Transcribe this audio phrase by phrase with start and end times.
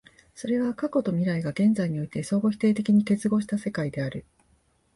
[0.33, 4.25] それは過去と未来が現在において相互否定的に結合した世界である。